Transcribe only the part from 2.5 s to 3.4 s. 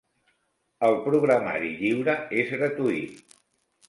gratuït.